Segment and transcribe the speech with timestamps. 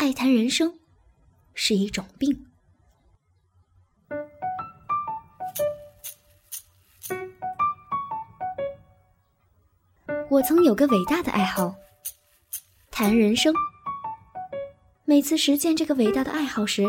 [0.00, 0.78] 爱谈人生
[1.52, 2.46] 是一种病。
[10.30, 11.74] 我曾有个伟大的爱好，
[12.90, 13.52] 谈人生。
[15.04, 16.84] 每次实践这个伟大的爱好时，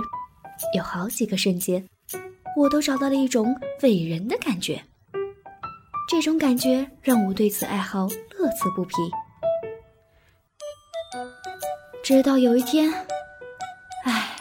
[0.74, 1.86] 有好几个瞬间，
[2.56, 4.82] 我都找到了一种伟人的感觉。
[6.08, 8.08] 这种感觉让我对此爱好
[8.40, 8.96] 乐此不疲。
[12.12, 12.92] 直到有一天，
[14.04, 14.36] 唉，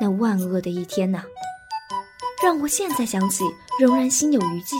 [0.00, 1.22] 那万恶的一天呐，
[2.42, 3.44] 让我现在想起
[3.78, 4.76] 仍然心有余悸。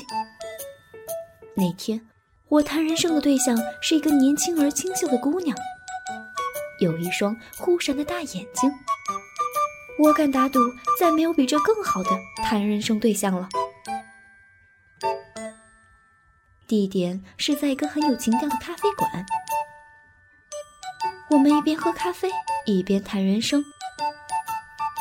[1.55, 2.01] 那天。
[2.49, 5.55] 我谈人生的对象是一个年轻而清秀的姑娘，
[6.81, 8.73] 有一双忽闪的大眼睛。
[9.99, 10.59] 我敢打赌，
[10.99, 12.11] 再没有比这更好的
[12.43, 13.47] 谈人生对象了。
[16.67, 19.27] 地点是在一个很有情调的咖啡馆，
[21.37, 22.31] 我们一边喝咖啡
[22.65, 23.63] 一边谈人生。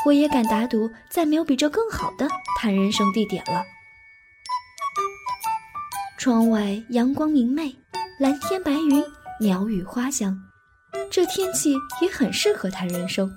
[0.05, 2.27] 我也敢打赌，再没有比这更好的
[2.59, 3.63] 谈人生地点了。
[6.17, 7.73] 窗外阳光明媚，
[8.19, 9.01] 蓝天白云，
[9.39, 10.37] 鸟语花香，
[11.09, 13.31] 这天气也很适合谈人生。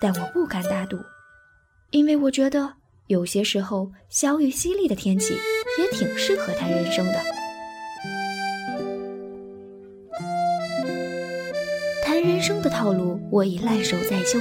[0.00, 0.96] 但我不敢打赌，
[1.90, 2.72] 因为我觉得
[3.08, 5.36] 有些时候小雨淅沥的天气
[5.76, 7.37] 也挺适合谈人生的。
[12.38, 14.40] 人生的套路我已烂熟在胸，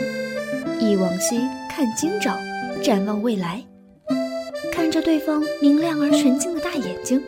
[0.80, 2.38] 忆往昔，看今朝，
[2.84, 3.60] 展望未来。
[4.72, 7.20] 看着对方明亮而纯净的大眼睛，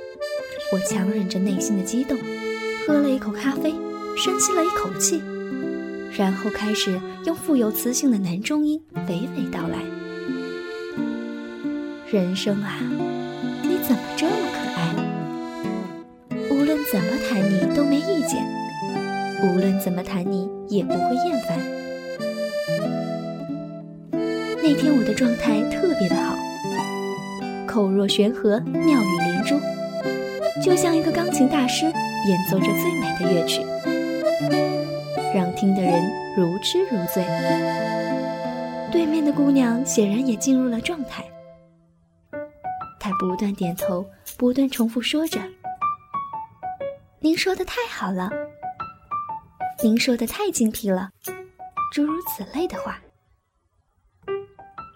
[0.71, 2.15] 我强忍着内心的激动，
[2.85, 3.73] 喝了一口咖啡，
[4.15, 5.19] 深吸了一口气，
[6.15, 9.79] 然后开始用富有磁性的男中音娓娓道来
[12.13, 12.77] ：“人生啊，
[13.63, 14.93] 你怎么这么可爱？
[16.51, 18.45] 无论怎么谈你都没意见，
[19.43, 21.57] 无论怎么谈你也不会厌烦。
[24.61, 26.35] 那天我的状态特别的好。”
[27.65, 29.59] 口若悬河，妙语连珠，
[30.61, 33.61] 就像一个钢琴大师演奏着最美的乐曲，
[35.33, 36.03] 让听的人
[36.35, 37.23] 如痴如醉。
[38.91, 41.23] 对面的姑娘显然也进入了状态，
[42.99, 44.03] 她不断点头，
[44.35, 45.39] 不断重复说着
[47.21, 48.31] ：“您说的太好了，
[49.81, 51.09] 您说的太精辟了，
[51.93, 52.99] 诸如此类的话。”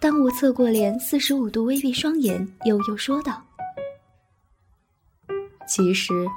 [0.02, 3.42] 当我侧过脸，四十五度微闭双眼，悠悠说道
[5.66, 6.28] ：“其实，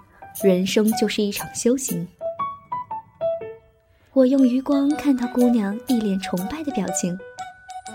[0.44, 2.06] 人生就是一场修行。”
[4.14, 7.18] 我用余光看到姑娘一脸崇拜的表情，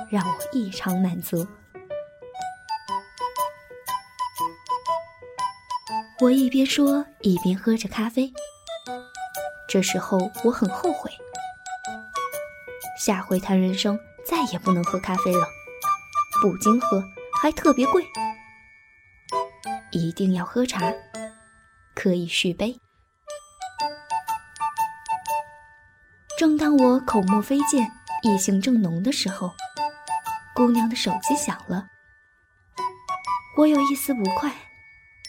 [0.10, 1.48] 让我异常满足。
[6.20, 8.32] 我一边说，一边喝着咖啡。
[9.72, 11.10] 这时候我很后悔，
[13.00, 15.48] 下回谈人生再也不能喝咖啡了。
[16.42, 17.02] 不经喝
[17.42, 18.06] 还特别贵，
[19.92, 20.92] 一定要喝茶，
[21.96, 22.82] 可以续杯。
[26.38, 27.90] 正当我口沫飞溅、
[28.24, 29.54] 意兴正浓的时候，
[30.54, 31.88] 姑娘的手机响了。
[33.56, 34.54] 我有一丝不快，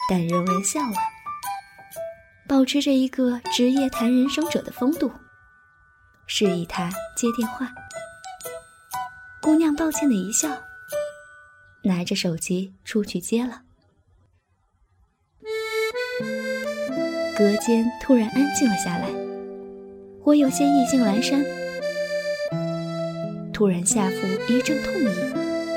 [0.09, 0.97] 但仍然笑了，
[2.47, 5.11] 保持着一个职业谈人生者的风度，
[6.27, 7.73] 示意她接电话。
[9.41, 10.49] 姑娘抱歉的一笑。
[11.85, 13.63] 拿着手机出去接了。
[17.35, 19.09] 隔间突然安静了下来，
[20.23, 21.43] 我有些意兴阑珊。
[23.51, 25.05] 突然下腹一阵痛意，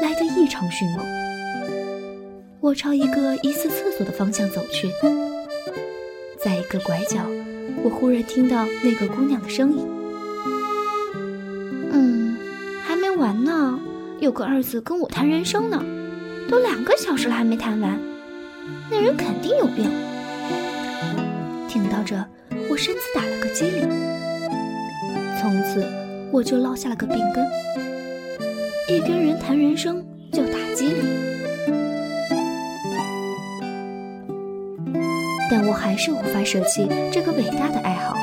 [0.00, 1.04] 来得异常迅猛。
[2.60, 4.88] 我朝一个疑似厕所的方向走去，
[6.46, 7.26] 在一个拐角，
[7.82, 9.84] 我忽然听到那个姑娘的声音
[11.90, 12.36] ：“嗯，
[12.84, 13.80] 还没完呢。”
[14.22, 15.84] 有个二子跟我谈人生呢，
[16.48, 17.98] 都两个小时了还没谈完，
[18.88, 19.90] 那人肯定有病。
[21.68, 22.14] 听到这，
[22.70, 23.88] 我身子打了个激灵，
[25.40, 25.84] 从此
[26.30, 27.44] 我就落下了个病根，
[28.88, 30.00] 一跟人谈人生
[30.30, 31.25] 就打激灵。
[35.50, 38.16] 但我还是无法舍弃这个伟大的爱好，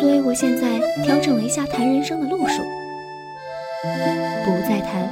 [0.00, 2.62] 所以我现在调整了一下谈人生的路数。
[4.44, 5.08] 不再谈，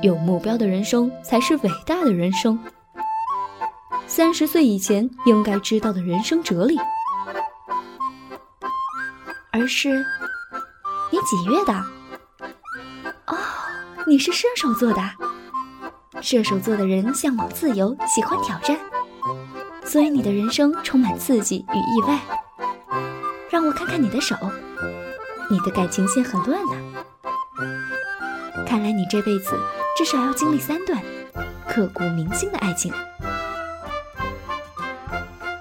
[0.00, 2.58] 有目标的人生才是伟大的人生。
[4.06, 6.78] 三十岁以前应该知道的人生哲理，
[9.50, 10.04] 而是
[11.10, 11.72] 你几月的？
[13.26, 13.36] 哦，
[14.06, 15.02] 你是射手座的。
[16.20, 18.78] 射手座的人向往自由，喜欢挑战，
[19.84, 22.18] 所以你的人生充满刺激与意外。
[23.50, 24.36] 让我看看你的手。
[25.50, 26.72] 你的感情线很乱呢。
[28.66, 29.54] 看来你这辈子
[29.98, 31.02] 至少要经历三段
[31.68, 32.90] 刻骨铭心的爱情。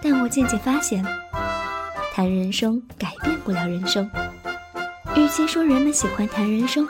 [0.02, 1.06] 但我渐渐发现，
[2.14, 4.10] 谈人生改变不了人生。
[5.16, 6.88] 与其说人们喜欢谈人生，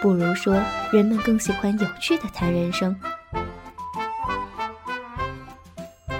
[0.00, 0.58] 不如说
[0.90, 2.98] 人们更喜欢有趣的谈人生。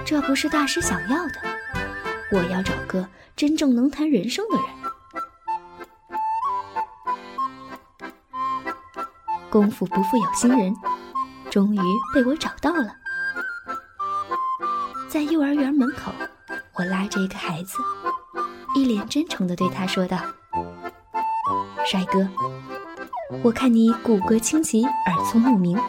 [0.09, 1.33] 这不是大师想要的。
[2.31, 4.65] 我要找个真正能谈人生的人。
[9.51, 10.75] 功夫不负有心人，
[11.51, 11.79] 终于
[12.11, 12.95] 被我找到了。
[15.07, 16.11] 在幼儿园门口，
[16.73, 17.77] 我拉着一个孩子，
[18.73, 20.17] 一脸真诚地对他说道
[21.85, 22.27] ：“帅哥，
[23.43, 25.79] 我看你骨骼清奇，耳聪目明，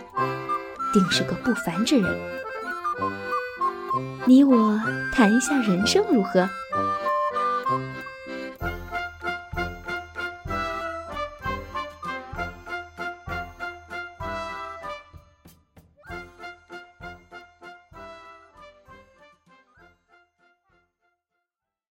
[0.93, 2.40] 定是个不凡之人。
[4.31, 4.81] 你我
[5.11, 6.49] 谈一下人生如何？”